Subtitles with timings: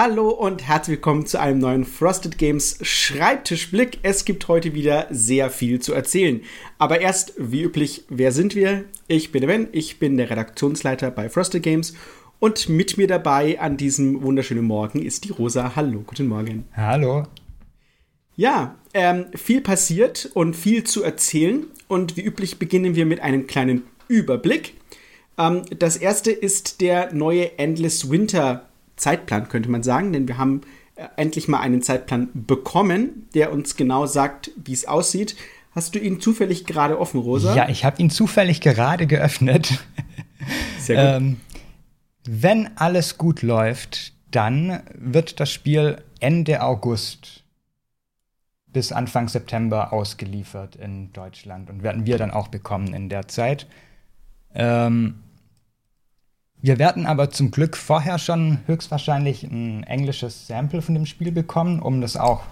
[0.00, 3.98] Hallo und herzlich willkommen zu einem neuen Frosted Games Schreibtischblick.
[4.04, 6.40] Es gibt heute wieder sehr viel zu erzählen.
[6.78, 8.84] Aber erst, wie üblich, wer sind wir?
[9.08, 11.94] Ich bin Ben, ich bin der Redaktionsleiter bei Frosted Games
[12.38, 15.74] und mit mir dabei an diesem wunderschönen Morgen ist die Rosa.
[15.74, 16.66] Hallo, guten Morgen.
[16.76, 17.24] Hallo.
[18.36, 21.66] Ja, ähm, viel passiert und viel zu erzählen.
[21.88, 24.74] Und wie üblich beginnen wir mit einem kleinen Überblick.
[25.36, 28.67] Ähm, das erste ist der neue Endless Winter
[28.98, 30.60] Zeitplan, könnte man sagen, denn wir haben
[30.96, 35.36] äh, endlich mal einen Zeitplan bekommen, der uns genau sagt, wie es aussieht.
[35.72, 37.54] Hast du ihn zufällig gerade offen, Rosa?
[37.54, 39.78] Ja, ich habe ihn zufällig gerade geöffnet.
[40.78, 41.22] Sehr gut.
[41.22, 41.40] ähm,
[42.26, 47.44] wenn alles gut läuft, dann wird das Spiel Ende August
[48.66, 53.66] bis Anfang September ausgeliefert in Deutschland und werden wir dann auch bekommen in der Zeit.
[54.54, 55.20] Ähm,
[56.60, 61.80] wir werden aber zum Glück vorher schon höchstwahrscheinlich ein englisches Sample von dem Spiel bekommen,
[61.80, 62.42] um das auch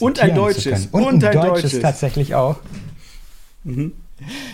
[0.00, 2.58] und ein deutsches und, und, ein, deutsches, deutsches tatsächlich auch.
[3.64, 3.92] Mhm.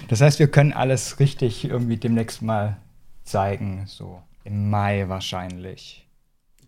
[0.09, 2.79] Das heißt, wir können alles richtig irgendwie demnächst mal
[3.25, 6.07] zeigen, so im Mai wahrscheinlich.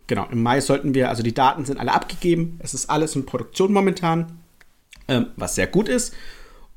[0.07, 3.25] Genau, im Mai sollten wir, also die Daten sind alle abgegeben, es ist alles in
[3.25, 4.39] Produktion momentan,
[5.07, 6.13] ähm, was sehr gut ist.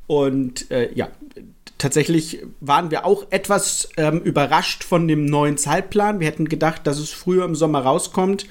[0.06, 1.08] Und äh, ja,
[1.84, 6.18] tatsächlich waren wir auch etwas ähm, überrascht von dem neuen Zeitplan.
[6.18, 8.46] Wir hätten gedacht, dass es früher im Sommer rauskommt.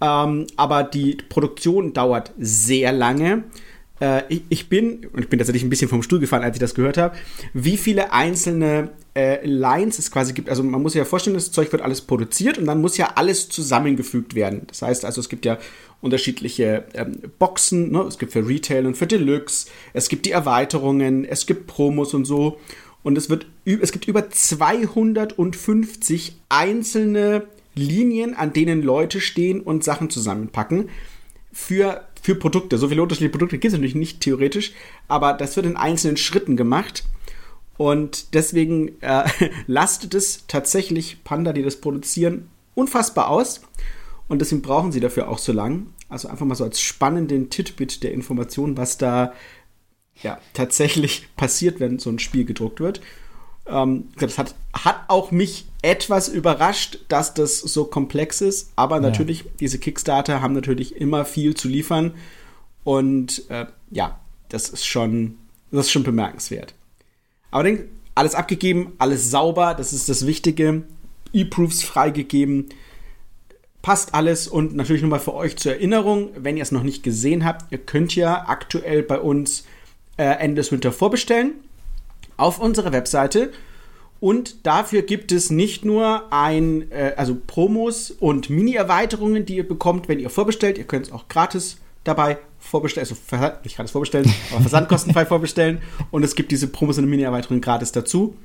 [0.00, 3.44] Ähm, aber die Produktion dauert sehr lange.
[4.00, 6.60] Äh, ich, ich, bin, und ich bin tatsächlich ein bisschen vom Stuhl gefallen, als ich
[6.60, 7.16] das gehört habe,
[7.54, 10.48] wie viele einzelne äh, Lines es quasi gibt.
[10.48, 13.48] Also man muss ja vorstellen, das Zeug wird alles produziert und dann muss ja alles
[13.48, 14.62] zusammengefügt werden.
[14.66, 15.58] Das heißt also, es gibt ja
[16.00, 17.92] unterschiedliche ähm, Boxen.
[17.92, 18.02] Ne?
[18.02, 19.66] Es gibt für Retail und für Deluxe.
[19.92, 22.58] Es gibt die Erweiterungen, es gibt Promos und so.
[23.02, 30.10] Und es, wird, es gibt über 250 einzelne Linien, an denen Leute stehen und Sachen
[30.10, 30.88] zusammenpacken.
[31.52, 32.78] Für, für Produkte.
[32.78, 34.72] So viele unterschiedliche Produkte gibt es natürlich nicht theoretisch,
[35.08, 37.04] aber das wird in einzelnen Schritten gemacht.
[37.76, 39.28] Und deswegen äh,
[39.66, 43.62] lastet es tatsächlich Panda, die das produzieren, unfassbar aus.
[44.28, 45.86] Und deswegen brauchen sie dafür auch so lang.
[46.08, 49.32] Also einfach mal so als spannenden Titbit der Information, was da
[50.22, 53.00] ja tatsächlich passiert, wenn so ein Spiel gedruckt wird.
[53.66, 58.72] Ähm, das hat, hat auch mich etwas überrascht, dass das so komplex ist.
[58.76, 59.02] Aber ja.
[59.02, 62.14] natürlich, diese Kickstarter haben natürlich immer viel zu liefern.
[62.84, 64.18] Und äh, ja,
[64.48, 65.38] das ist schon,
[65.70, 66.74] das ist schon bemerkenswert.
[67.50, 70.82] Aber denk, alles abgegeben, alles sauber, das ist das Wichtige.
[71.32, 72.68] E-Proofs freigegeben
[73.82, 77.44] passt alles und natürlich nochmal für euch zur Erinnerung, wenn ihr es noch nicht gesehen
[77.44, 79.64] habt, ihr könnt ja aktuell bei uns
[80.16, 81.54] äh, Ende des Winter vorbestellen
[82.36, 83.52] auf unserer Webseite.
[84.20, 90.08] Und dafür gibt es nicht nur ein, äh, also Promos und Mini-Erweiterungen, die ihr bekommt,
[90.08, 90.78] wenn ihr vorbestellt.
[90.78, 95.82] Ihr könnt es auch gratis dabei vorbestellen, also nicht gratis vorbestellen, aber versandkostenfrei vorbestellen.
[96.12, 98.36] Und es gibt diese Promos und Mini-Erweiterungen gratis dazu.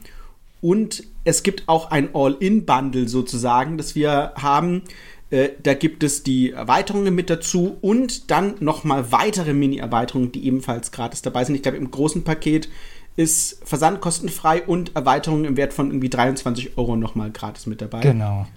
[0.62, 4.82] Und es gibt auch ein All-In-Bundle sozusagen, das wir haben.
[5.30, 10.92] Äh, da gibt es die Erweiterungen mit dazu und dann nochmal weitere Mini-Erweiterungen, die ebenfalls
[10.92, 11.56] gratis dabei sind.
[11.56, 12.70] Ich glaube, im großen Paket
[13.18, 18.00] ist Versand kostenfrei und Erweiterungen im Wert von irgendwie 23 Euro nochmal gratis mit dabei.
[18.00, 18.48] Genau.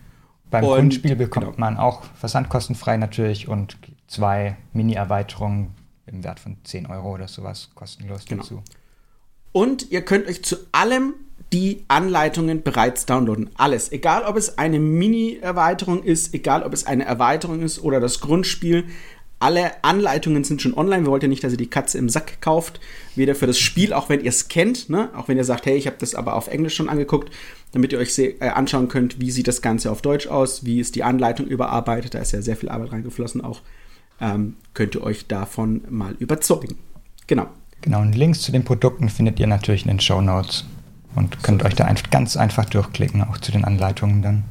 [0.51, 1.59] Beim und, Grundspiel bekommt genau.
[1.59, 5.75] man auch Versand kostenfrei natürlich und zwei Mini-Erweiterungen
[6.07, 8.43] im Wert von 10 Euro oder sowas kostenlos genau.
[8.43, 8.63] dazu.
[9.53, 11.15] Und ihr könnt euch zu allem
[11.53, 13.51] die Anleitungen bereits downloaden.
[13.55, 13.91] Alles.
[13.91, 18.85] Egal, ob es eine Mini-Erweiterung ist, egal, ob es eine Erweiterung ist oder das Grundspiel.
[19.41, 21.05] Alle Anleitungen sind schon online.
[21.05, 22.79] Wir wollten ja nicht, dass ihr die Katze im Sack kauft.
[23.17, 25.09] Weder für das Spiel, auch wenn ihr es kennt, ne?
[25.17, 27.33] auch wenn ihr sagt, hey, ich habe das aber auf Englisch schon angeguckt,
[27.73, 30.95] damit ihr euch äh, anschauen könnt, wie sieht das Ganze auf Deutsch aus, wie ist
[30.95, 32.13] die Anleitung überarbeitet.
[32.13, 33.63] Da ist ja sehr viel Arbeit reingeflossen auch.
[34.21, 36.77] Ähm, könnt ihr euch davon mal überzeugen.
[37.27, 37.47] Genau.
[37.81, 40.67] Genau, und Links zu den Produkten findet ihr natürlich in den Show Notes
[41.15, 41.67] und könnt so.
[41.67, 44.45] euch da einfach ganz einfach durchklicken, auch zu den Anleitungen dann.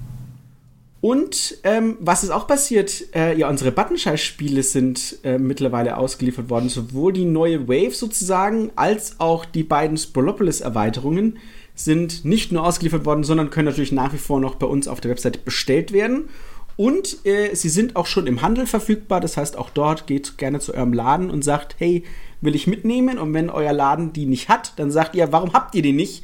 [1.01, 3.15] Und ähm, was ist auch passiert?
[3.15, 6.67] Äh, ja, unsere Buttonscheiß-Spiele sind äh, mittlerweile ausgeliefert worden.
[6.67, 11.37] Sowohl die neue Wave sozusagen, als auch die beiden Sprolopolis-Erweiterungen
[11.73, 14.99] sind nicht nur ausgeliefert worden, sondern können natürlich nach wie vor noch bei uns auf
[14.99, 16.27] der Website bestellt werden.
[16.75, 19.21] Und äh, sie sind auch schon im Handel verfügbar.
[19.21, 22.03] Das heißt, auch dort geht gerne zu eurem Laden und sagt, hey,
[22.41, 23.17] will ich mitnehmen?
[23.17, 26.23] Und wenn euer Laden die nicht hat, dann sagt ihr, warum habt ihr die nicht?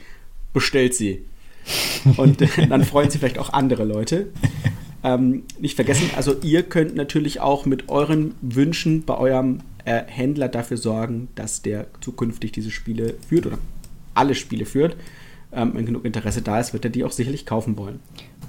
[0.53, 1.25] bestellt sie.
[2.17, 4.27] Und dann freuen sich vielleicht auch andere Leute.
[5.03, 10.47] Ähm, nicht vergessen, also ihr könnt natürlich auch mit euren Wünschen bei eurem äh, Händler
[10.47, 13.59] dafür sorgen, dass der zukünftig diese Spiele führt oder
[14.15, 14.95] alle Spiele führt.
[15.53, 17.99] Ähm, wenn genug Interesse da ist, wird er die auch sicherlich kaufen wollen.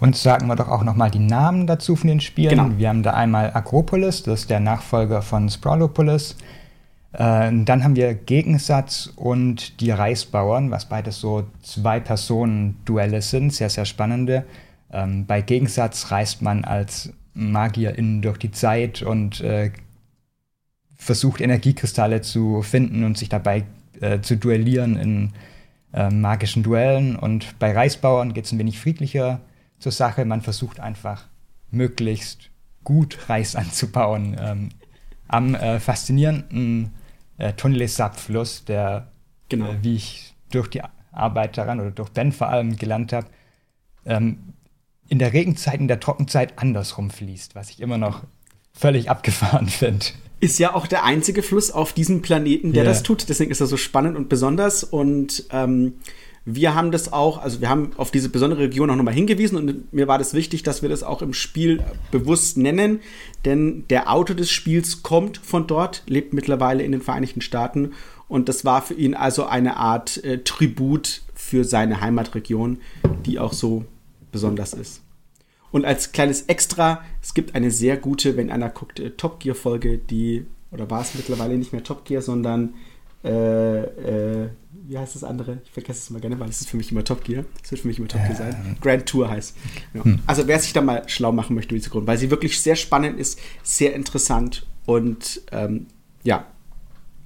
[0.00, 2.50] uns sagen wir doch auch nochmal die Namen dazu von den Spielen.
[2.50, 2.70] Genau.
[2.78, 6.36] Wir haben da einmal Agropolis, das ist der Nachfolger von Sprawlopolis.
[7.16, 13.86] Äh, dann haben wir Gegensatz und die Reisbauern, was beides so Zwei-Personen-Duelle sind, sehr, sehr
[13.86, 14.44] spannende.
[14.92, 19.70] Ähm, bei Gegensatz reist man als Magierin durch die Zeit und äh,
[20.94, 23.64] versucht Energiekristalle zu finden und sich dabei
[24.00, 25.32] äh, zu duellieren in
[25.94, 27.16] äh, magischen Duellen.
[27.16, 29.40] Und bei Reisbauern geht es ein wenig friedlicher
[29.78, 30.26] zur Sache.
[30.26, 31.24] Man versucht einfach
[31.70, 32.50] möglichst
[32.84, 34.36] gut Reis anzubauen.
[34.38, 34.68] Ähm,
[35.28, 36.92] am äh, faszinierenden
[37.38, 39.12] äh, Tonle Sap-Fluss, der,
[39.48, 39.70] genau.
[39.70, 43.26] äh, wie ich durch die Arbeit daran oder durch Ben vor allem gelernt habe,
[44.04, 44.54] ähm,
[45.08, 48.24] in der Regenzeit, in der Trockenzeit andersrum fließt, was ich immer noch
[48.72, 50.06] völlig abgefahren finde.
[50.38, 52.92] Ist ja auch der einzige Fluss auf diesem Planeten, der yeah.
[52.92, 53.28] das tut.
[53.28, 54.84] Deswegen ist er so spannend und besonders.
[54.84, 55.94] Und ähm,
[56.48, 59.92] wir haben das auch, also wir haben auf diese besondere Region auch nochmal hingewiesen und
[59.92, 61.82] mir war das wichtig, dass wir das auch im Spiel
[62.12, 63.00] bewusst nennen,
[63.44, 67.94] denn der Autor des Spiels kommt von dort, lebt mittlerweile in den Vereinigten Staaten
[68.28, 72.78] und das war für ihn also eine Art äh, Tribut für seine Heimatregion,
[73.26, 73.84] die auch so
[74.30, 75.02] besonders ist.
[75.72, 79.56] Und als kleines Extra, es gibt eine sehr gute, wenn einer guckt, äh, Top Gear
[79.56, 82.74] Folge, die, oder war es mittlerweile nicht mehr Top Gear, sondern
[83.24, 84.48] äh, äh,
[84.88, 85.58] wie heißt das andere?
[85.64, 87.44] Ich vergesse es mal gerne, weil es ist für mich immer Top Gear.
[87.62, 88.76] Es wird für mich immer Top Gear äh, sein.
[88.80, 89.56] Grand Tour heißt.
[89.94, 90.04] Ja.
[90.04, 90.20] Hm.
[90.26, 92.76] Also wer sich da mal schlau machen möchte über diese Grund, weil sie wirklich sehr
[92.76, 95.86] spannend ist, sehr interessant und ähm,
[96.22, 96.46] ja,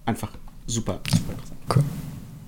[0.07, 0.33] einfach
[0.67, 1.61] super, super interessant.
[1.75, 1.85] Cool.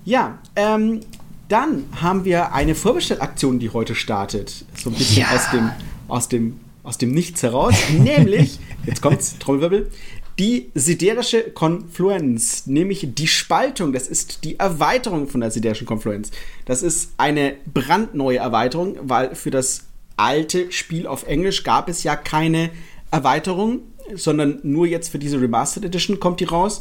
[0.05, 1.01] Ja, ähm,
[1.49, 4.65] dann haben wir eine Vorbestellaktion, die heute startet.
[4.75, 5.35] So ein bisschen ja.
[5.35, 5.71] aus dem,
[6.09, 7.75] aus dem, aus dem Nichts heraus.
[7.91, 9.91] Nämlich, jetzt kommt's, Trommelwirbel,
[10.39, 13.93] die siderische Konfluenz, nämlich die Spaltung.
[13.93, 16.31] Das ist die Erweiterung von der siderischen Konfluenz.
[16.65, 19.85] Das ist eine brandneue Erweiterung, weil für das
[20.17, 22.71] alte Spiel auf Englisch gab es ja keine
[23.11, 23.81] Erweiterung,
[24.15, 26.81] sondern nur jetzt für diese Remastered Edition kommt die raus.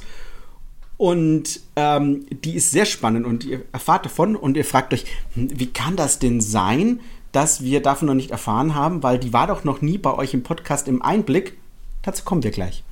[0.98, 5.50] Und ähm, die ist sehr spannend und ihr erfahrt davon und ihr fragt euch, hm,
[5.59, 7.00] wie kann das denn sein,
[7.31, 10.33] dass wir davon noch nicht erfahren haben, weil die war doch noch nie bei euch
[10.33, 11.57] im Podcast im Einblick.
[12.03, 12.83] Dazu kommen wir gleich.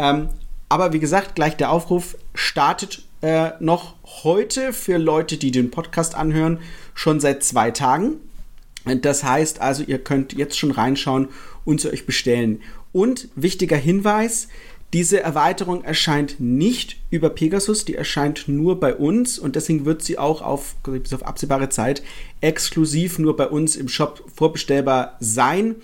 [0.00, 0.30] Ähm,
[0.70, 6.14] aber wie gesagt, gleich der Aufruf startet äh, noch heute für Leute, die den Podcast
[6.14, 6.60] anhören,
[6.94, 8.14] schon seit zwei Tagen.
[8.86, 11.28] Das heißt also, ihr könnt jetzt schon reinschauen
[11.66, 12.62] und sie euch bestellen.
[12.92, 14.48] Und wichtiger Hinweis,
[14.94, 20.18] diese Erweiterung erscheint nicht über Pegasus, die erscheint nur bei uns und deswegen wird sie
[20.18, 22.02] auch auf, bis auf absehbare Zeit
[22.40, 25.76] exklusiv nur bei uns im Shop vorbestellbar sein.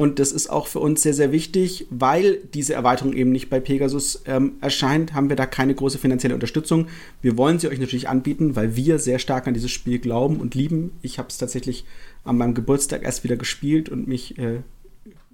[0.00, 3.60] Und das ist auch für uns sehr, sehr wichtig, weil diese Erweiterung eben nicht bei
[3.60, 6.86] Pegasus ähm, erscheint, haben wir da keine große finanzielle Unterstützung.
[7.20, 10.54] Wir wollen sie euch natürlich anbieten, weil wir sehr stark an dieses Spiel glauben und
[10.54, 10.92] lieben.
[11.02, 11.84] Ich habe es tatsächlich
[12.24, 14.62] an meinem Geburtstag erst wieder gespielt und mich äh,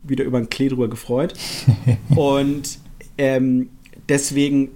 [0.03, 1.35] wieder über einen Klee drüber gefreut.
[2.17, 2.81] und
[3.19, 3.69] ähm,
[4.09, 4.71] deswegen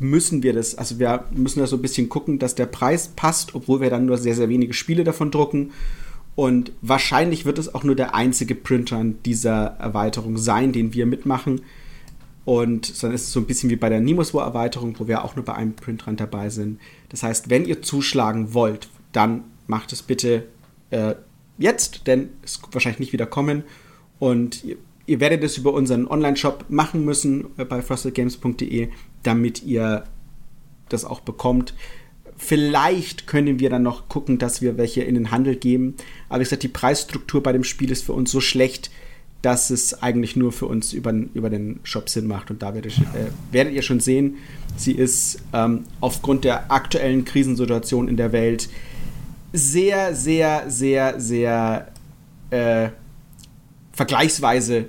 [0.00, 3.54] müssen wir das, also wir müssen da so ein bisschen gucken, dass der Preis passt,
[3.54, 5.70] obwohl wir dann nur sehr, sehr wenige Spiele davon drucken.
[6.40, 11.60] Und wahrscheinlich wird es auch nur der einzige Printer dieser Erweiterung sein, den wir mitmachen.
[12.46, 15.22] Und dann ist es so ein bisschen wie bei der Nemo's War Erweiterung, wo wir
[15.22, 16.80] auch nur bei einem Printrand dabei sind.
[17.10, 20.46] Das heißt, wenn ihr zuschlagen wollt, dann macht es bitte
[20.88, 21.14] äh,
[21.58, 23.62] jetzt, denn es wird wahrscheinlich nicht wieder kommen.
[24.18, 28.88] Und ihr, Ihr werdet es über unseren Online-Shop machen müssen äh, bei frostedgames.de,
[29.24, 30.04] damit ihr
[30.88, 31.74] das auch bekommt.
[32.42, 35.94] Vielleicht können wir dann noch gucken, dass wir welche in den Handel geben.
[36.30, 38.90] Aber wie gesagt, die Preisstruktur bei dem Spiel ist für uns so schlecht,
[39.42, 42.50] dass es eigentlich nur für uns über, über den Shop Sinn macht.
[42.50, 44.38] Und da werdet, äh, werdet ihr schon sehen,
[44.74, 48.70] sie ist ähm, aufgrund der aktuellen Krisensituation in der Welt
[49.52, 51.88] sehr, sehr, sehr, sehr
[52.48, 52.88] äh,
[53.92, 54.88] vergleichsweise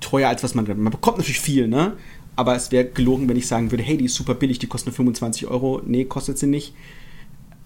[0.00, 0.66] teuer, als was man.
[0.66, 1.92] Man bekommt natürlich viel, ne?
[2.36, 4.88] Aber es wäre gelogen, wenn ich sagen würde, hey, die ist super billig, die kostet
[4.88, 5.80] nur 25 Euro.
[5.84, 6.74] Nee, kostet sie nicht.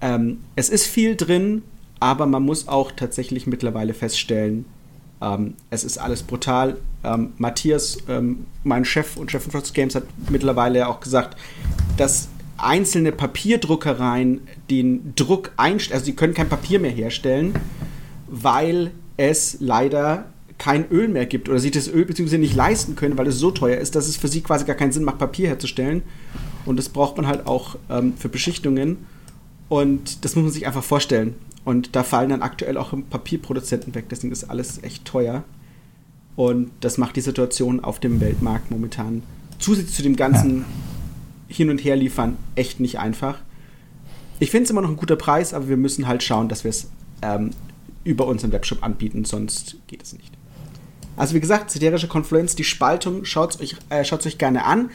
[0.01, 1.63] Ähm, es ist viel drin,
[2.01, 4.67] aber man muss auch tatsächlich mittlerweile feststellen,
[5.21, 6.77] ähm, es ist alles brutal.
[7.05, 11.37] Ähm, Matthias, ähm, mein Chef und Chef von Frost Games, hat mittlerweile auch gesagt,
[11.97, 17.55] dass einzelne Papierdruckereien den Druck einstellen, also sie können kein Papier mehr herstellen,
[18.27, 20.27] weil es leider
[20.59, 23.51] kein Öl mehr gibt oder sie das Öl beziehungsweise nicht leisten können, weil es so
[23.51, 26.03] teuer ist, dass es für sie quasi gar keinen Sinn macht, Papier herzustellen.
[26.67, 28.99] Und das braucht man halt auch ähm, für Beschichtungen.
[29.69, 31.35] Und das muss man sich einfach vorstellen.
[31.65, 34.07] Und da fallen dann aktuell auch Papierproduzenten weg.
[34.11, 35.45] Deswegen ist alles echt teuer.
[36.35, 39.23] Und das macht die Situation auf dem Weltmarkt momentan
[39.59, 40.65] zusätzlich zu dem ganzen
[41.49, 43.39] Hin- und Herliefern echt nicht einfach.
[44.39, 46.71] Ich finde es immer noch ein guter Preis, aber wir müssen halt schauen, dass wir
[46.71, 46.89] es
[47.23, 47.51] ähm,
[48.05, 50.38] über unseren Webshop anbieten, sonst geht es nicht.
[51.19, 54.91] Also wie gesagt, Siderische Confluence, die Spaltung, schaut es euch, äh, euch gerne an.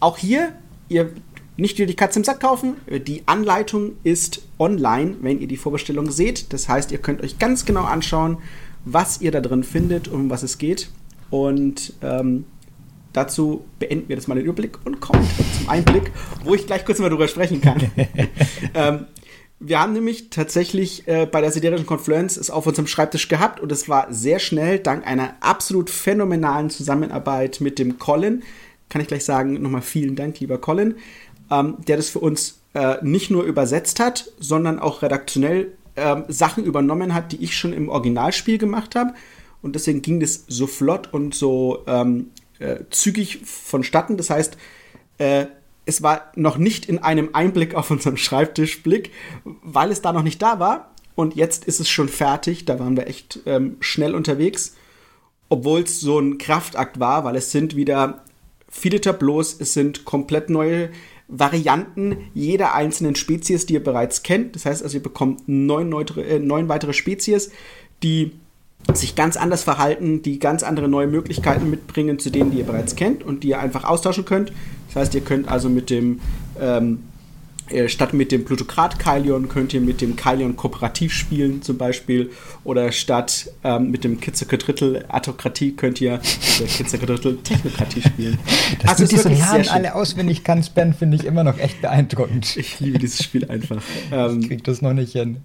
[0.00, 0.52] Auch hier,
[0.88, 1.12] ihr
[1.56, 2.74] nicht wieder die Katze im Sack kaufen.
[3.06, 6.52] Die Anleitung ist online, wenn ihr die Vorbestellung seht.
[6.52, 8.38] Das heißt, ihr könnt euch ganz genau anschauen,
[8.84, 10.90] was ihr da drin findet und um was es geht.
[11.30, 12.44] Und ähm,
[13.12, 15.26] dazu beenden wir jetzt mal den Überblick und kommen
[15.56, 16.10] zum Einblick,
[16.44, 17.90] wo ich gleich kurz mal drüber sprechen kann.
[18.74, 19.06] ähm,
[19.64, 23.70] wir haben nämlich tatsächlich äh, bei der siderischen Confluence es auf unserem Schreibtisch gehabt und
[23.70, 28.42] es war sehr schnell, dank einer absolut phänomenalen Zusammenarbeit mit dem Colin.
[28.88, 30.96] Kann ich gleich sagen, nochmal vielen Dank, lieber Colin,
[31.50, 36.64] ähm, der das für uns äh, nicht nur übersetzt hat, sondern auch redaktionell äh, Sachen
[36.64, 39.14] übernommen hat, die ich schon im Originalspiel gemacht habe.
[39.62, 44.16] Und deswegen ging das so flott und so ähm, äh, zügig vonstatten.
[44.16, 44.56] Das heißt,
[45.18, 45.46] äh,
[45.84, 49.10] es war noch nicht in einem Einblick auf unserem Schreibtischblick,
[49.44, 50.92] weil es da noch nicht da war.
[51.14, 52.64] Und jetzt ist es schon fertig.
[52.64, 54.76] Da waren wir echt ähm, schnell unterwegs.
[55.48, 58.24] Obwohl es so ein Kraftakt war, weil es sind wieder
[58.68, 60.90] viele Tableaus, es sind komplett neue
[61.28, 64.54] Varianten jeder einzelnen Spezies, die ihr bereits kennt.
[64.54, 67.50] Das heißt also, ihr bekommt neun, neutere, äh, neun weitere Spezies,
[68.02, 68.32] die
[68.94, 72.96] sich ganz anders verhalten, die ganz andere neue Möglichkeiten mitbringen zu denen, die ihr bereits
[72.96, 74.52] kennt und die ihr einfach austauschen könnt.
[74.88, 76.20] Das heißt, ihr könnt also mit dem
[76.60, 76.98] ähm,
[77.72, 82.30] äh, statt mit dem Plutokrat Kailion könnt ihr mit dem Kailion kooperativ spielen zum Beispiel
[82.64, 84.58] oder statt ähm, mit dem Kitzeke
[85.08, 86.20] Autokratie könnt ihr
[86.60, 87.06] mit Kitzeke
[87.42, 88.38] Technokratie spielen.
[88.82, 92.56] Dass also du diese Namen alle auswendig kannst, Ben, finde ich immer noch echt beeindruckend.
[92.56, 93.82] Ich liebe dieses Spiel einfach.
[94.10, 95.38] Ähm, ich krieg das noch nicht hin.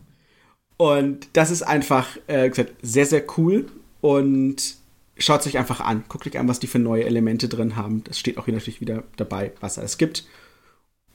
[0.78, 3.66] Und das ist einfach äh, gesagt, sehr, sehr cool
[4.02, 4.76] und
[5.18, 6.04] schaut es euch einfach an.
[6.08, 8.04] Guckt euch an, was die für neue Elemente drin haben.
[8.04, 10.26] Das steht auch hier natürlich wieder dabei, was es gibt.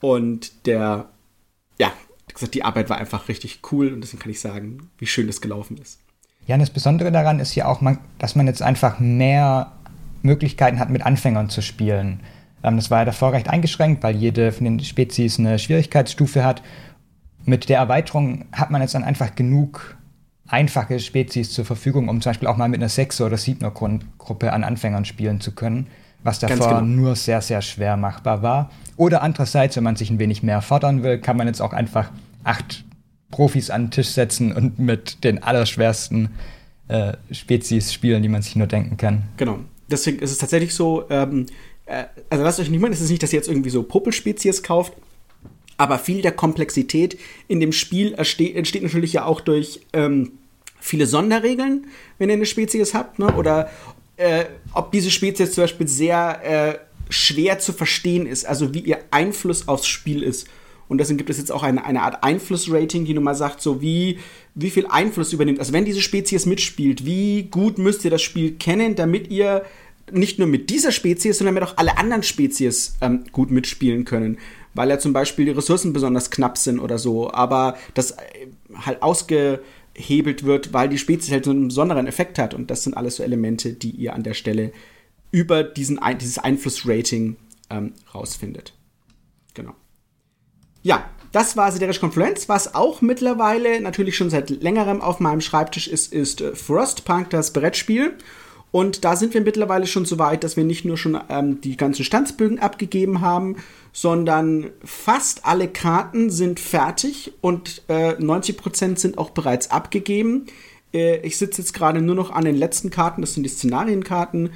[0.01, 1.07] Und der,
[1.79, 1.93] ja,
[2.27, 5.27] wie gesagt, die Arbeit war einfach richtig cool und deswegen kann ich sagen, wie schön
[5.27, 5.99] das gelaufen ist.
[6.45, 7.81] Ja, und das Besondere daran ist ja auch,
[8.19, 9.71] dass man jetzt einfach mehr
[10.23, 12.19] Möglichkeiten hat, mit Anfängern zu spielen.
[12.63, 16.61] Ähm, das war ja davor recht eingeschränkt, weil jede von den Spezies eine Schwierigkeitsstufe hat.
[17.45, 19.97] Mit der Erweiterung hat man jetzt dann einfach genug
[20.47, 24.63] einfache Spezies zur Verfügung, um zum Beispiel auch mal mit einer Sechser- oder Siebner-Gruppe an
[24.63, 25.87] Anfängern spielen zu können
[26.23, 26.81] was davor genau.
[26.81, 28.71] nur sehr, sehr schwer machbar war.
[28.95, 32.11] Oder andererseits, wenn man sich ein wenig mehr fordern will, kann man jetzt auch einfach
[32.43, 32.85] acht
[33.29, 36.29] Profis an den Tisch setzen und mit den allerschwersten
[36.87, 39.23] äh, Spezies spielen, die man sich nur denken kann.
[39.37, 39.59] Genau.
[39.89, 41.47] Deswegen ist es tatsächlich so, ähm,
[41.85, 44.63] äh, also lasst euch nicht meinen, es ist nicht, dass ihr jetzt irgendwie so Popelspezies
[44.63, 44.93] kauft,
[45.83, 50.31] aber viel der Komplexität in dem Spiel entsteht natürlich ja auch durch ähm,
[50.79, 51.87] viele Sonderregeln,
[52.17, 53.33] wenn ihr eine Spezies habt, ne?
[53.35, 53.69] oder
[54.15, 58.99] äh, ob diese Spezies zum Beispiel sehr äh, schwer zu verstehen ist, also wie ihr
[59.11, 60.47] Einfluss aufs Spiel ist.
[60.87, 63.81] Und deswegen gibt es jetzt auch eine, eine Art Einflussrating, die nun mal sagt, so
[63.81, 64.19] wie,
[64.55, 65.59] wie viel Einfluss übernimmt.
[65.59, 69.65] Also wenn diese Spezies mitspielt, wie gut müsst ihr das Spiel kennen, damit ihr
[70.11, 74.37] nicht nur mit dieser Spezies, sondern damit auch alle anderen Spezies ähm, gut mitspielen können.
[74.73, 77.31] Weil ja zum Beispiel die Ressourcen besonders knapp sind oder so.
[77.31, 79.61] Aber das äh, halt ausge
[79.95, 82.53] hebelt wird, weil die Spezies halt so einen besonderen Effekt hat.
[82.53, 84.71] Und das sind alles so Elemente, die ihr an der Stelle
[85.31, 87.37] über diesen, dieses Einflussrating
[87.69, 88.73] ähm, rausfindet.
[89.53, 89.75] Genau.
[90.81, 92.49] Ja, das war Sideresh Confluence.
[92.49, 97.51] Was auch mittlerweile natürlich schon seit längerem auf meinem Schreibtisch ist, ist äh, Frostpunk, das
[97.53, 98.15] Brettspiel.
[98.73, 101.77] Und da sind wir mittlerweile schon so weit, dass wir nicht nur schon ähm, die
[101.77, 103.57] ganzen Standsbögen abgegeben haben,
[103.91, 110.47] sondern fast alle Karten sind fertig und äh, 90% sind auch bereits abgegeben.
[110.91, 114.49] Äh, ich sitze jetzt gerade nur noch an den letzten Karten, das sind die Szenarienkarten,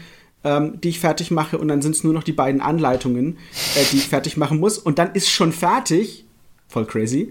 [0.44, 3.38] ähm, die ich fertig mache und dann sind es nur noch die beiden Anleitungen,
[3.76, 6.26] äh, die ich fertig machen muss und dann ist schon fertig.
[6.68, 7.30] Voll crazy.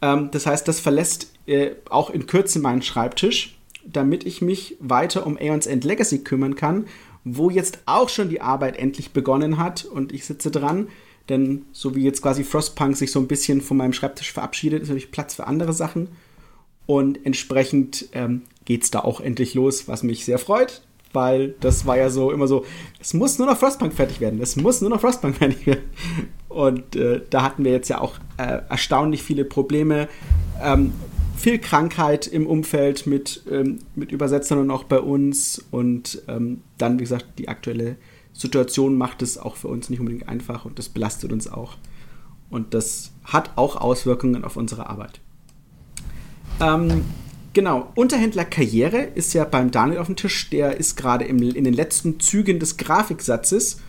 [0.00, 3.56] Ähm, das heißt, das verlässt äh, auch in Kürze meinen Schreibtisch
[3.86, 6.86] damit ich mich weiter um Aeons End Legacy kümmern kann,
[7.24, 10.88] wo jetzt auch schon die Arbeit endlich begonnen hat und ich sitze dran.
[11.28, 14.88] Denn so wie jetzt quasi Frostpunk sich so ein bisschen von meinem Schreibtisch verabschiedet, ist
[14.88, 16.08] natürlich Platz für andere Sachen.
[16.86, 20.82] Und entsprechend ähm, geht es da auch endlich los, was mich sehr freut,
[21.14, 22.66] weil das war ja so immer so,
[23.00, 25.84] es muss nur noch Frostpunk fertig werden, es muss nur noch Frostpunk fertig werden.
[26.50, 30.08] Und äh, da hatten wir jetzt ja auch äh, erstaunlich viele Probleme.
[30.62, 30.92] Ähm,
[31.36, 35.64] viel Krankheit im Umfeld mit, ähm, mit Übersetzern und auch bei uns.
[35.70, 37.96] Und ähm, dann, wie gesagt, die aktuelle
[38.32, 41.76] Situation macht es auch für uns nicht unbedingt einfach und das belastet uns auch.
[42.50, 45.20] Und das hat auch Auswirkungen auf unsere Arbeit.
[46.60, 47.04] Ähm,
[47.52, 50.50] genau, Unterhändler Karriere ist ja beim Daniel auf dem Tisch.
[50.50, 53.80] Der ist gerade in den letzten Zügen des Grafiksatzes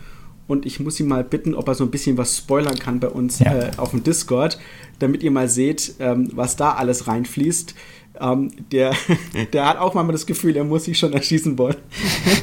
[0.48, 3.08] und ich muss ihn mal bitten, ob er so ein bisschen was spoilern kann bei
[3.08, 3.52] uns ja.
[3.52, 4.58] äh, auf dem Discord,
[4.98, 7.74] damit ihr mal seht, ähm, was da alles reinfließt.
[8.20, 8.94] Ähm, der,
[9.52, 11.76] der hat auch manchmal das Gefühl, er muss sich schon erschießen wollen.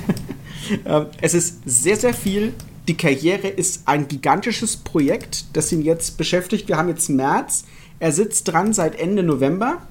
[0.86, 2.53] ähm, es ist sehr, sehr viel.
[2.88, 6.67] Die Karriere ist ein gigantisches Projekt, das ihn jetzt beschäftigt.
[6.67, 7.63] Wir haben jetzt März.
[8.00, 9.81] Er sitzt dran seit Ende November.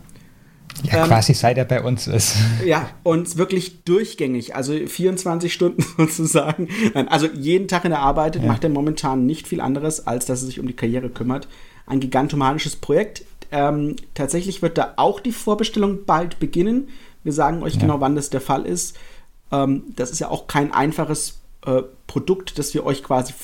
[0.85, 2.37] Ja, ähm, quasi seit er bei uns ist.
[2.65, 6.69] Ja, und wirklich durchgängig, also 24 Stunden sozusagen.
[7.09, 8.43] Also jeden Tag in der Arbeit ja.
[8.43, 11.49] macht er momentan nicht viel anderes, als dass er sich um die Karriere kümmert.
[11.87, 13.25] Ein gigantomanisches Projekt.
[13.51, 16.89] Ähm, tatsächlich wird da auch die Vorbestellung bald beginnen.
[17.23, 17.81] Wir sagen euch ja.
[17.81, 18.97] genau, wann das der Fall ist.
[19.51, 23.35] Ähm, das ist ja auch kein einfaches äh, Produkt, das wir euch quasi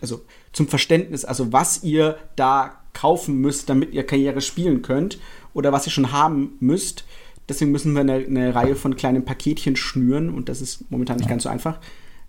[0.00, 0.22] also
[0.52, 5.18] zum Verständnis, also was ihr da kaufen müsst, damit ihr Karriere spielen könnt
[5.54, 7.04] oder was ihr schon haben müsst.
[7.48, 11.26] Deswegen müssen wir eine, eine Reihe von kleinen Paketchen schnüren und das ist momentan nicht
[11.26, 11.30] ja.
[11.30, 11.78] ganz so einfach.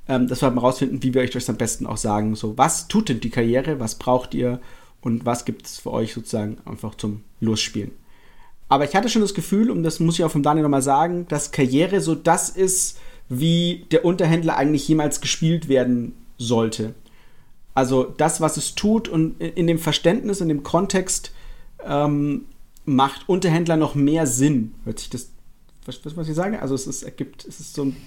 [0.07, 2.35] Ähm, dass wir mal rausfinden, wie wir euch das am besten auch sagen.
[2.35, 3.79] So, was tut denn die Karriere?
[3.79, 4.59] Was braucht ihr?
[4.99, 7.91] Und was gibt es für euch sozusagen einfach zum Losspielen?
[8.67, 11.25] Aber ich hatte schon das Gefühl, und das muss ich auch vom Daniel nochmal sagen,
[11.29, 12.97] dass Karriere so das ist,
[13.29, 16.95] wie der Unterhändler eigentlich jemals gespielt werden sollte.
[17.73, 21.33] Also das, was es tut und in dem Verständnis, in dem Kontext
[21.85, 22.45] ähm,
[22.85, 24.73] macht Unterhändler noch mehr Sinn.
[24.83, 25.29] Hört sich das,
[25.85, 26.61] was, was ich sage?
[26.61, 27.97] Also es ist, ergibt, es ist so ein,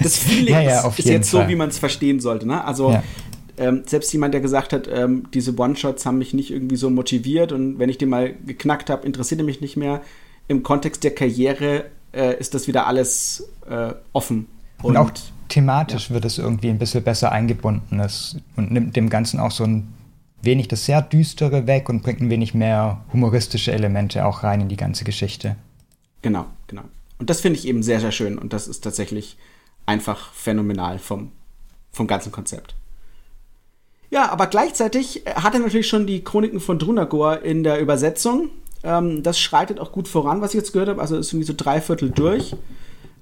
[0.00, 1.44] das Feeling ja, ja, ist, ist jetzt Fall.
[1.44, 2.46] so, wie man es verstehen sollte.
[2.46, 2.64] Ne?
[2.64, 3.02] Also ja.
[3.58, 7.52] ähm, selbst jemand, der gesagt hat, ähm, diese One-Shots haben mich nicht irgendwie so motiviert
[7.52, 10.02] und wenn ich den mal geknackt habe, interessiert er mich nicht mehr.
[10.48, 14.46] Im Kontext der Karriere äh, ist das wieder alles äh, offen.
[14.82, 15.10] Und, und auch
[15.48, 18.00] thematisch wird es irgendwie ein bisschen besser eingebunden
[18.56, 19.88] und nimmt dem Ganzen auch so ein
[20.42, 24.68] wenig das sehr Düstere weg und bringt ein wenig mehr humoristische Elemente auch rein in
[24.68, 25.56] die ganze Geschichte.
[26.22, 26.82] Genau, genau.
[27.18, 29.36] Und das finde ich eben sehr, sehr schön und das ist tatsächlich
[29.86, 31.32] einfach phänomenal vom,
[31.92, 32.74] vom ganzen Konzept.
[34.10, 38.50] Ja, aber gleichzeitig hat er natürlich schon die Chroniken von Drunagor in der Übersetzung.
[38.84, 41.00] Ähm, das schreitet auch gut voran, was ich jetzt gehört habe.
[41.00, 42.54] Also ist irgendwie so drei Viertel durch.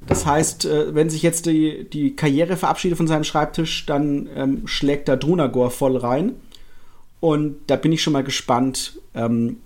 [0.06, 4.66] Das heißt, äh, wenn sich jetzt die, die Karriere verabschiedet von seinem Schreibtisch, dann ähm,
[4.66, 6.34] schlägt da Drunagor voll rein.
[7.24, 9.56] Und da bin ich schon mal gespannt, ähm,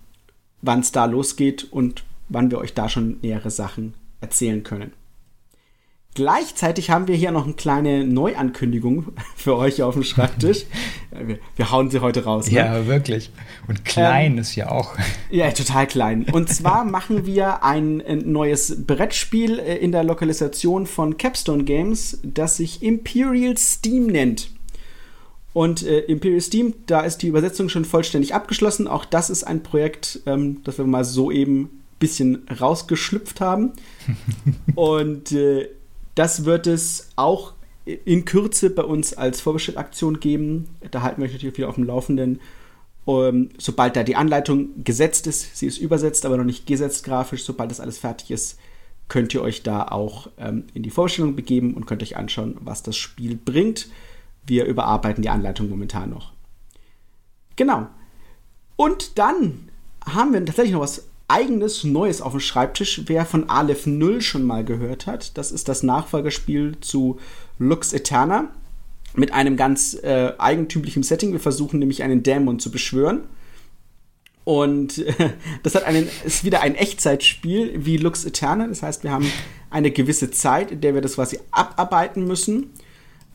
[0.62, 4.92] wann es da losgeht und wann wir euch da schon nähere Sachen erzählen können.
[6.14, 10.66] Gleichzeitig haben wir hier noch eine kleine Neuankündigung für euch auf dem Schreibtisch.
[11.10, 12.50] Wir, wir hauen sie heute raus.
[12.50, 12.58] Ne?
[12.58, 13.32] Ja, wirklich.
[13.66, 14.94] Und klein ähm, ist ja auch.
[15.30, 16.26] Ja, total klein.
[16.30, 22.20] Und zwar machen wir ein, ein neues Brettspiel äh, in der Lokalisation von Capstone Games,
[22.22, 24.50] das sich Imperial Steam nennt.
[25.58, 28.86] Und äh, Imperial Steam, da ist die Übersetzung schon vollständig abgeschlossen.
[28.86, 33.72] Auch das ist ein Projekt, ähm, das wir mal so eben ein bisschen rausgeschlüpft haben.
[34.76, 35.68] Und äh,
[36.14, 40.68] das wird es auch in Kürze bei uns als Vorbestellaktion geben.
[40.92, 42.38] Da halten wir euch natürlich wieder auf dem Laufenden.
[43.04, 47.02] Um, ähm, sobald da die Anleitung gesetzt ist, sie ist übersetzt, aber noch nicht gesetzt
[47.02, 48.60] grafisch, sobald das alles fertig ist,
[49.08, 52.84] könnt ihr euch da auch ähm, in die Vorstellung begeben und könnt euch anschauen, was
[52.84, 53.88] das Spiel bringt.
[54.48, 56.32] Wir überarbeiten die Anleitung momentan noch.
[57.56, 57.86] Genau.
[58.76, 59.68] Und dann
[60.04, 63.02] haben wir tatsächlich noch was eigenes Neues auf dem Schreibtisch.
[63.06, 67.18] Wer von Aleph 0 schon mal gehört hat, das ist das Nachfolgerspiel zu
[67.58, 68.48] Lux Eterna
[69.14, 71.32] mit einem ganz äh, eigentümlichen Setting.
[71.32, 73.24] Wir versuchen nämlich einen Dämon zu beschwören.
[74.44, 75.12] Und äh,
[75.62, 78.66] das hat einen, ist wieder ein Echtzeitspiel wie Lux Eterna.
[78.66, 79.30] Das heißt, wir haben
[79.70, 82.70] eine gewisse Zeit, in der wir das quasi abarbeiten müssen.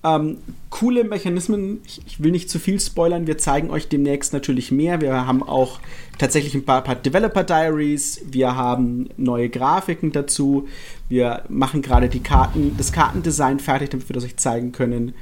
[0.06, 0.40] Ähm,
[0.70, 1.80] coole Mechanismen.
[1.86, 3.26] Ich, ich, will nicht zu viel spoilern.
[3.26, 5.00] Wir zeigen euch demnächst natürlich mehr.
[5.00, 5.80] Wir haben auch
[6.18, 8.22] tatsächlich ein paar, paar Developer Diaries.
[8.30, 10.68] Wir haben neue Grafiken dazu.
[11.08, 15.14] Wir machen gerade die Karten, das Kartendesign fertig, damit wir das euch zeigen können.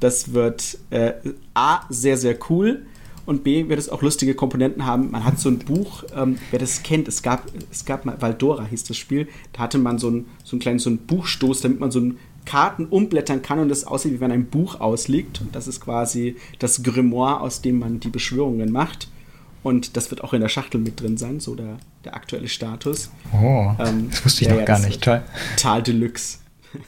[0.00, 1.12] Das wird äh,
[1.54, 2.84] A, sehr, sehr cool.
[3.26, 5.10] Und B, wird es auch lustige Komponenten haben.
[5.12, 8.66] Man hat so ein Buch, ähm, wer das kennt, es gab, es gab mal, Valdora
[8.66, 11.80] hieß das Spiel, da hatte man so einen, so einen kleinen so einen Buchstoß, damit
[11.80, 15.40] man so ein Karten umblättern kann und es aussieht, wie wenn ein Buch ausliegt.
[15.40, 19.08] Und das ist quasi das Grimoire, aus dem man die Beschwörungen macht.
[19.62, 23.10] Und das wird auch in der Schachtel mit drin sein, so der, der aktuelle Status.
[23.32, 25.02] Oh, ähm, das wusste ich ja, noch gar nicht.
[25.02, 25.22] Toll.
[25.56, 26.38] Tal Deluxe.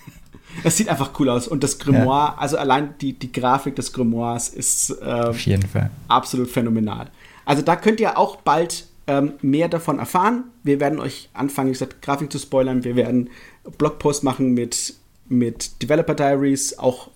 [0.64, 1.46] Es sieht einfach cool aus.
[1.48, 2.38] Und das Grimoire, ja.
[2.38, 5.90] also allein die, die Grafik des Grimoires ist äh, Auf jeden Fall.
[6.08, 7.10] absolut phänomenal.
[7.44, 10.44] Also da könnt ihr auch bald ähm, mehr davon erfahren.
[10.62, 12.84] Wir werden euch anfangen, wie gesagt, Grafik zu spoilern.
[12.84, 13.28] Wir werden
[13.76, 14.94] Blogpost machen mit
[15.28, 17.10] mit Developer Diaries, auch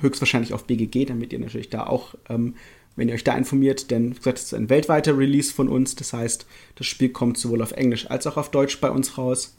[0.00, 2.54] höchstwahrscheinlich auf BGG, damit ihr natürlich da auch, ähm,
[2.96, 5.96] wenn ihr euch da informiert, denn wie gesagt, es ist ein weltweiter Release von uns.
[5.96, 9.54] Das heißt, das Spiel kommt sowohl auf Englisch als auch auf Deutsch bei uns raus.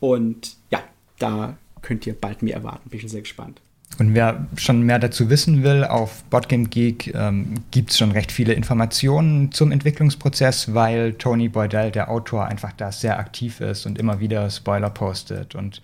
[0.00, 0.82] Und ja,
[1.18, 2.90] da könnt ihr bald mehr erwarten.
[2.90, 3.60] Bin schon sehr gespannt.
[3.98, 8.32] und wer schon mehr dazu wissen will, auf Botgame Geek ähm, gibt es schon recht
[8.32, 13.96] viele Informationen zum Entwicklungsprozess, weil Tony Boydell, der Autor, einfach da sehr aktiv ist und
[13.96, 15.80] immer wieder Spoiler postet und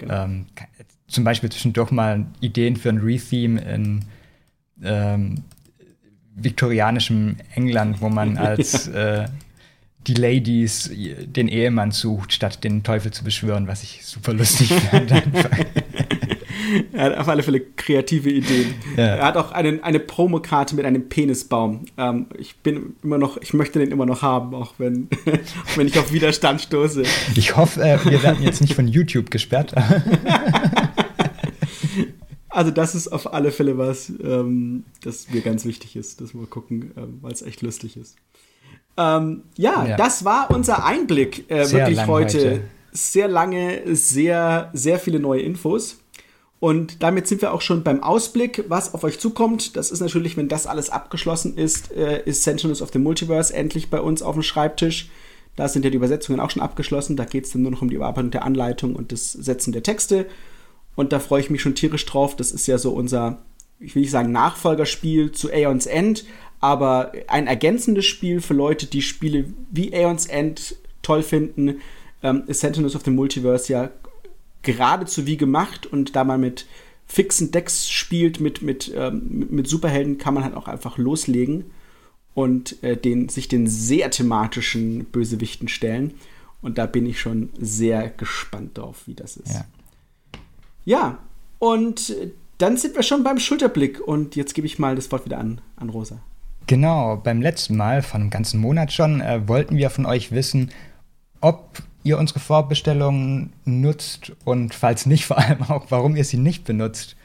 [0.00, 0.24] genau.
[0.24, 0.46] ähm,
[1.08, 4.04] zum Beispiel zwischendurch mal Ideen für ein Retheme in
[4.82, 5.42] ähm,
[6.34, 9.26] viktorianischem England, wo man als äh,
[10.06, 10.90] die Ladies
[11.26, 15.12] den Ehemann sucht, statt den Teufel zu beschwören, was ich super lustig fand.
[16.92, 18.74] er hat auf alle Fälle kreative Ideen.
[18.96, 19.16] Ja.
[19.16, 21.84] Er hat auch einen, eine Promokarte mit einem Penisbaum.
[21.96, 25.08] Ähm, ich bin immer noch, ich möchte den immer noch haben, auch wenn,
[25.76, 27.02] wenn ich auf Widerstand stoße.
[27.34, 29.74] Ich hoffe, äh, wir werden jetzt nicht von YouTube gesperrt.
[32.52, 36.46] Also das ist auf alle Fälle was, ähm, das mir ganz wichtig ist, dass wir
[36.46, 38.16] gucken, ähm, weil es echt lustig ist.
[38.96, 42.38] Ähm, ja, ja, das war unser Einblick äh, wirklich heute.
[42.38, 42.60] heute.
[42.92, 45.99] Sehr lange, sehr, sehr viele neue Infos.
[46.60, 49.76] Und damit sind wir auch schon beim Ausblick, was auf euch zukommt.
[49.76, 53.88] Das ist natürlich, wenn das alles abgeschlossen ist, äh, ist Sentinels of the Multiverse endlich
[53.88, 55.08] bei uns auf dem Schreibtisch.
[55.56, 57.16] Da sind ja die Übersetzungen auch schon abgeschlossen.
[57.16, 59.82] Da geht es dann nur noch um die Überarbeitung der Anleitung und das Setzen der
[59.82, 60.26] Texte.
[60.96, 62.36] Und da freue ich mich schon tierisch drauf.
[62.36, 63.38] Das ist ja so unser,
[63.78, 66.26] ich will nicht sagen Nachfolgerspiel zu Aeons End,
[66.60, 71.76] aber ein ergänzendes Spiel für Leute, die Spiele wie Aeons End toll finden.
[72.22, 73.90] Ähm, ist Sentinels of the Multiverse ja
[74.62, 76.66] geradezu wie gemacht und da man mit
[77.06, 81.64] fixen Decks spielt, mit, mit, ähm, mit Superhelden, kann man halt auch einfach loslegen
[82.34, 86.14] und äh, den, sich den sehr thematischen Bösewichten stellen.
[86.62, 89.54] Und da bin ich schon sehr gespannt drauf, wie das ist.
[89.54, 89.64] Ja,
[90.84, 91.18] ja
[91.58, 92.14] und
[92.58, 95.60] dann sind wir schon beim Schulterblick und jetzt gebe ich mal das Wort wieder an,
[95.76, 96.20] an Rosa.
[96.66, 100.70] Genau, beim letzten Mal, vor einem ganzen Monat schon, äh, wollten wir von euch wissen,
[101.40, 106.64] ob ihr unsere Vorbestellungen nutzt und falls nicht, vor allem auch, warum ihr sie nicht
[106.64, 107.16] benutzt.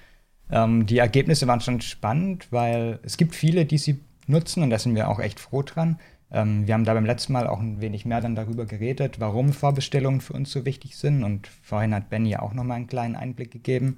[0.49, 4.79] Ähm, die Ergebnisse waren schon spannend, weil es gibt viele, die sie nutzen und da
[4.79, 5.99] sind wir auch echt froh dran.
[6.31, 9.53] Ähm, wir haben da beim letzten Mal auch ein wenig mehr dann darüber geredet, warum
[9.53, 13.15] Vorbestellungen für uns so wichtig sind und vorhin hat Ben ja auch nochmal einen kleinen
[13.15, 13.97] Einblick gegeben.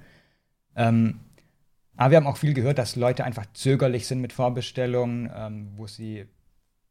[0.76, 1.20] Ähm,
[1.96, 5.86] aber wir haben auch viel gehört, dass Leute einfach zögerlich sind mit Vorbestellungen, ähm, wo
[5.86, 6.26] sie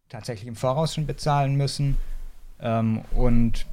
[0.09, 1.95] tatsächlich im Voraus schon bezahlen müssen.
[2.59, 3.65] Ähm, und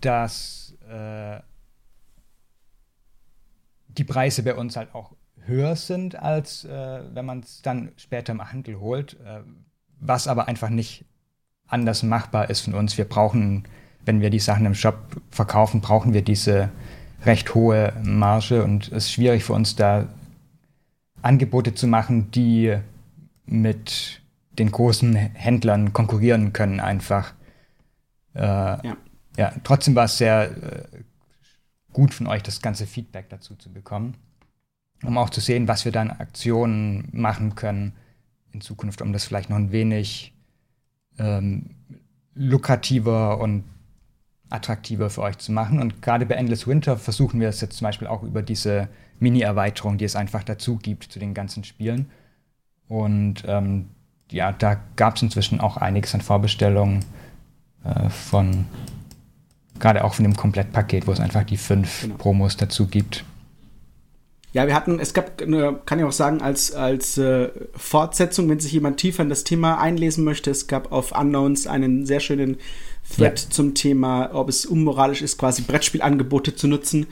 [0.00, 1.40] dass äh,
[3.88, 5.12] die Preise bei uns halt auch
[5.44, 9.40] höher sind, als äh, wenn man es dann später im Handel holt, äh,
[10.00, 11.04] was aber einfach nicht
[11.66, 12.98] anders machbar ist von uns.
[12.98, 13.64] Wir brauchen,
[14.04, 14.98] wenn wir die Sachen im Shop
[15.30, 16.70] verkaufen, brauchen wir diese
[17.24, 20.06] recht hohe Marge und es ist schwierig für uns da
[21.22, 22.76] Angebote zu machen, die
[23.46, 24.20] mit
[24.58, 27.32] den großen Händlern konkurrieren können einfach.
[28.34, 28.96] Äh, ja
[29.36, 30.84] ja, trotzdem war es sehr äh,
[31.92, 34.16] gut von euch, das ganze Feedback dazu zu bekommen,
[35.02, 37.94] um auch zu sehen, was wir dann Aktionen machen können
[38.52, 40.32] in Zukunft, um das vielleicht noch ein wenig
[41.18, 41.70] ähm,
[42.34, 43.64] lukrativer und
[44.50, 45.80] attraktiver für euch zu machen.
[45.80, 49.98] Und gerade bei Endless Winter versuchen wir es jetzt zum Beispiel auch über diese Mini-Erweiterung,
[49.98, 52.10] die es einfach dazu gibt zu den ganzen Spielen.
[52.88, 53.88] Und ähm,
[54.30, 57.04] ja, da gab es inzwischen auch einiges an Vorbestellungen
[57.84, 58.66] äh, von
[59.78, 62.16] Gerade auch von dem Komplettpaket, wo es einfach die fünf genau.
[62.16, 63.24] Promos dazu gibt.
[64.52, 68.72] Ja, wir hatten, es gab, kann ich auch sagen, als, als äh, Fortsetzung, wenn sich
[68.72, 72.56] jemand tiefer in das Thema einlesen möchte, es gab auf Unknowns einen sehr schönen
[73.14, 73.50] Thread ja.
[73.50, 77.06] zum Thema, ob es unmoralisch ist, quasi Brettspielangebote zu nutzen.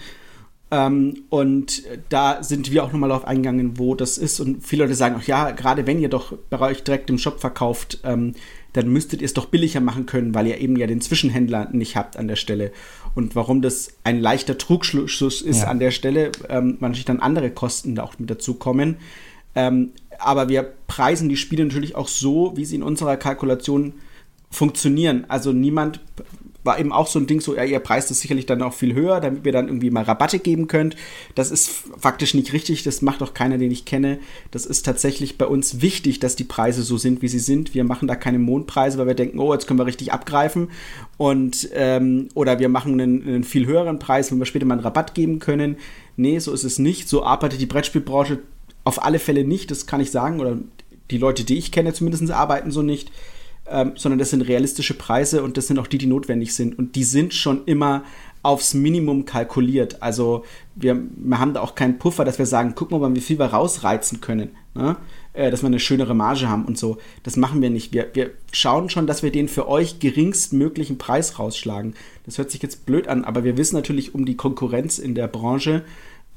[0.70, 4.40] Ähm, und da sind wir auch nochmal darauf eingegangen, wo das ist.
[4.40, 7.40] Und viele Leute sagen auch, ja, gerade wenn ihr doch bei euch direkt im Shop
[7.40, 8.34] verkauft, ähm,
[8.74, 11.96] dann müsstet ihr es doch billiger machen können, weil ihr eben ja den Zwischenhändler nicht
[11.96, 12.72] habt an der Stelle.
[13.14, 15.68] Und warum das ein leichter Trugschluss ist ja.
[15.68, 18.96] an der Stelle, ähm, natürlich dann andere Kosten da auch mit dazu kommen.
[19.54, 23.94] Ähm, aber wir preisen die Spiele natürlich auch so, wie sie in unserer Kalkulation
[24.50, 25.24] funktionieren.
[25.28, 26.00] Also niemand
[26.64, 28.94] war eben auch so ein Ding, so, ja, ihr preist es sicherlich dann auch viel
[28.94, 30.96] höher, damit ihr dann irgendwie mal Rabatte geben könnt.
[31.34, 34.18] Das ist faktisch nicht richtig, das macht auch keiner, den ich kenne.
[34.50, 37.74] Das ist tatsächlich bei uns wichtig, dass die Preise so sind, wie sie sind.
[37.74, 40.70] Wir machen da keine Mondpreise, weil wir denken, oh, jetzt können wir richtig abgreifen.
[41.18, 44.84] Und, ähm, oder wir machen einen, einen viel höheren Preis, wenn wir später mal einen
[44.84, 45.76] Rabatt geben können.
[46.16, 47.08] Nee, so ist es nicht.
[47.08, 48.38] So arbeitet die Brettspielbranche
[48.84, 50.40] auf alle Fälle nicht, das kann ich sagen.
[50.40, 50.58] Oder
[51.10, 53.10] die Leute, die ich kenne, zumindest arbeiten so nicht
[53.66, 56.78] ähm, sondern das sind realistische Preise und das sind auch die, die notwendig sind.
[56.78, 58.04] Und die sind schon immer
[58.42, 60.02] aufs Minimum kalkuliert.
[60.02, 63.38] Also wir, wir haben da auch keinen Puffer, dass wir sagen, guck mal, wie viel
[63.38, 64.96] wir rausreizen können, ne?
[65.32, 66.98] äh, dass wir eine schönere Marge haben und so.
[67.22, 67.94] Das machen wir nicht.
[67.94, 71.94] Wir, wir schauen schon, dass wir den für euch geringstmöglichen Preis rausschlagen.
[72.26, 75.26] Das hört sich jetzt blöd an, aber wir wissen natürlich um die Konkurrenz in der
[75.26, 75.82] Branche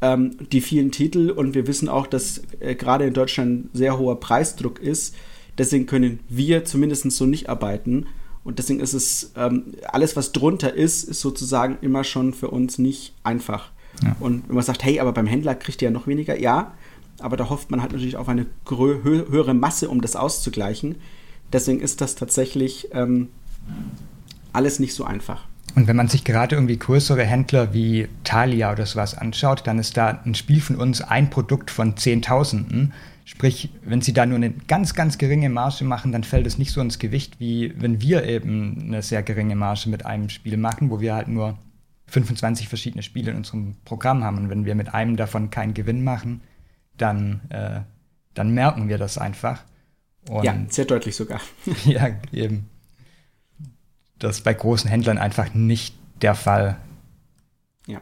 [0.01, 4.19] ähm, die vielen Titel und wir wissen auch, dass äh, gerade in Deutschland sehr hoher
[4.19, 5.15] Preisdruck ist.
[5.57, 8.05] Deswegen können wir zumindest so nicht arbeiten.
[8.43, 12.77] Und deswegen ist es, ähm, alles, was drunter ist, ist sozusagen immer schon für uns
[12.77, 13.71] nicht einfach.
[14.03, 14.15] Ja.
[14.19, 16.73] Und wenn man sagt, hey, aber beim Händler kriegt ihr ja noch weniger, ja,
[17.19, 20.95] aber da hofft man halt natürlich auf eine höhere Masse, um das auszugleichen.
[21.51, 23.29] Deswegen ist das tatsächlich ähm,
[24.53, 25.45] alles nicht so einfach.
[25.75, 29.97] Und wenn man sich gerade irgendwie größere Händler wie Thalia oder sowas anschaut, dann ist
[29.97, 32.93] da ein Spiel von uns ein Produkt von Zehntausenden.
[33.27, 36.71] Sprich, wenn sie da nur eine ganz, ganz geringe Marge machen, dann fällt es nicht
[36.71, 40.89] so ins Gewicht, wie wenn wir eben eine sehr geringe Marge mit einem Spiel machen,
[40.89, 41.57] wo wir halt nur
[42.05, 44.37] 25 verschiedene Spiele in unserem Programm haben.
[44.37, 46.39] Und wenn wir mit einem davon keinen Gewinn machen,
[46.95, 47.81] dann, äh,
[48.33, 49.61] dann merken wir das einfach.
[50.29, 51.41] Und ja, sehr deutlich sogar.
[51.83, 52.69] ja, eben.
[54.19, 56.77] Das ist bei großen Händlern einfach nicht der Fall.
[57.87, 57.99] Ja.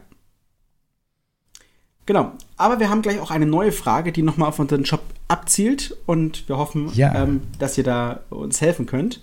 [2.06, 2.30] Genau.
[2.56, 6.48] Aber wir haben gleich auch eine neue Frage, die nochmal auf unseren Shop abzielt und
[6.48, 7.14] wir hoffen, ja.
[7.14, 9.20] ähm, dass ihr da uns helfen könnt.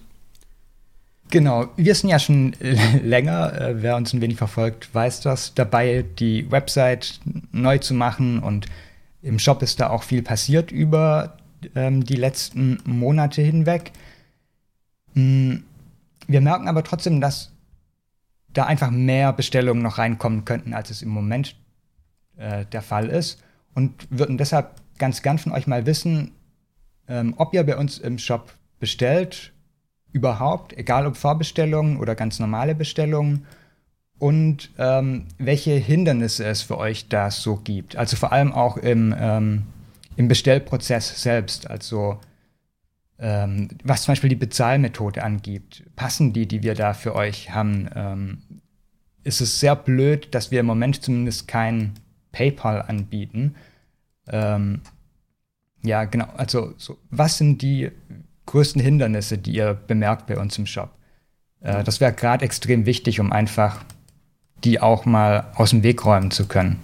[1.30, 2.54] Genau, wir sind ja schon
[3.04, 7.20] länger, äh, wer uns ein wenig verfolgt, weiß das, dabei die Website
[7.52, 8.68] neu zu machen und
[9.22, 11.38] im Shop ist da auch viel passiert über
[11.76, 13.94] ähm, die letzten Monate hinweg.
[15.14, 15.64] Hm,
[16.28, 17.52] wir merken aber trotzdem, dass
[18.50, 21.56] da einfach mehr Bestellungen noch reinkommen könnten, als es im Moment
[22.38, 23.42] äh, der Fall ist.
[23.74, 26.32] Und würden deshalb ganz gern von euch mal wissen,
[27.08, 29.54] ähm, ob ihr bei uns im Shop bestellt,
[30.12, 33.46] überhaupt, egal ob Vorbestellungen oder ganz normale Bestellungen
[34.20, 37.96] und ähm, welche Hindernisse es für euch da so gibt.
[37.96, 39.64] Also vor allem auch im, ähm,
[40.16, 41.70] im Bestellprozess selbst.
[41.70, 42.20] Also
[43.20, 45.84] ähm, was zum Beispiel die Bezahlmethode angibt.
[45.96, 47.90] Passen die, die wir da für euch haben?
[47.96, 48.38] Ähm,
[49.24, 51.94] ist es sehr blöd, dass wir im Moment zumindest kein
[52.32, 53.56] PayPal anbieten.
[54.28, 54.82] Ähm,
[55.84, 56.28] ja, genau.
[56.38, 57.92] Also so, was sind die
[58.46, 60.92] größten Hindernisse, die ihr bemerkt bei uns im Shop?
[61.62, 63.84] Äh, das wäre gerade extrem wichtig, um einfach
[64.64, 66.80] die auch mal aus dem Weg räumen zu können.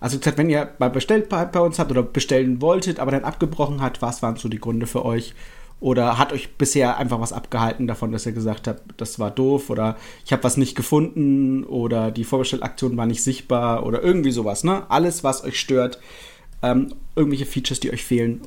[0.00, 3.80] Also wenn ihr mal bestellt bei, bei uns habt oder bestellen wolltet, aber dann abgebrochen
[3.80, 5.34] hat, was waren so die Gründe für euch?
[5.80, 9.70] Oder hat euch bisher einfach was abgehalten davon, dass ihr gesagt habt, das war doof
[9.70, 14.64] oder ich habe was nicht gefunden oder die Vorbestellaktion war nicht sichtbar oder irgendwie sowas,
[14.64, 14.90] ne?
[14.90, 16.00] Alles, was euch stört,
[16.62, 18.40] ähm, irgendwelche Features, die euch fehlen,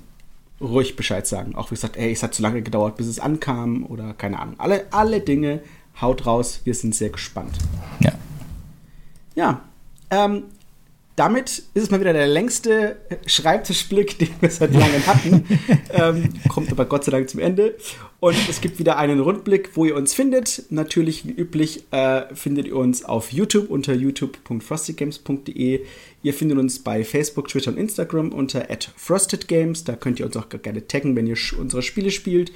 [0.59, 1.55] ruhig Bescheid sagen.
[1.55, 4.55] Auch wie gesagt, ey, es hat zu lange gedauert, bis es ankam oder keine Ahnung.
[4.57, 5.61] Alle, alle Dinge,
[6.01, 7.57] haut raus, wir sind sehr gespannt.
[8.01, 8.11] Ja.
[9.35, 9.61] Ja,
[10.09, 10.43] ähm,
[11.15, 15.45] damit ist es mal wieder der längste Schreibtischblick, den wir seit langem hatten.
[15.93, 17.76] ähm, kommt aber Gott sei Dank zum Ende.
[18.19, 20.63] Und es gibt wieder einen Rundblick, wo ihr uns findet.
[20.69, 25.86] Natürlich, wie üblich, äh, findet ihr uns auf YouTube unter youtube.frostygames.de.
[26.24, 29.84] Ihr findet uns bei Facebook, Twitter und Instagram unter frostedgames.
[29.84, 32.52] Da könnt ihr uns auch gerne taggen, wenn ihr unsere Spiele spielt.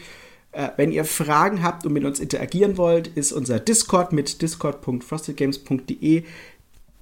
[0.51, 6.23] Äh, wenn ihr Fragen habt und mit uns interagieren wollt, ist unser Discord mit discord.frostedgames.de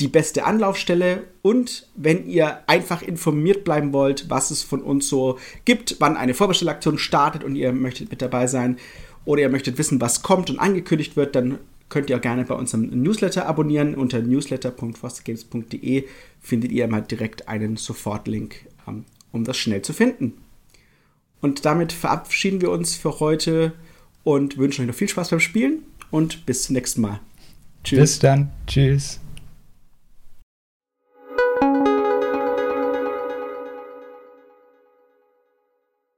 [0.03, 5.39] die beste Anlaufstelle und wenn ihr einfach informiert bleiben wollt, was es von uns so
[5.63, 8.77] gibt, wann eine Vorbestellaktion startet und ihr möchtet mit dabei sein
[9.23, 12.53] oder ihr möchtet wissen, was kommt und angekündigt wird, dann könnt ihr auch gerne bei
[12.53, 13.95] unserem Newsletter abonnieren.
[13.95, 16.05] Unter newsletter.fostergames.de
[16.41, 20.33] findet ihr mal direkt einen Sofortlink, ähm, um das schnell zu finden.
[21.39, 23.71] Und damit verabschieden wir uns für heute
[24.25, 27.21] und wünschen euch noch viel Spaß beim Spielen und bis zum nächsten Mal.
[27.85, 27.99] Tschüss.
[27.99, 28.51] Bis dann.
[28.67, 29.22] Tschüss.